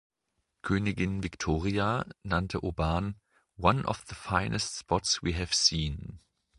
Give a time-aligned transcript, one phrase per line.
[0.63, 3.19] Königin Victoria nannte Oban
[3.55, 6.19] „one of the finest spots we have seen“.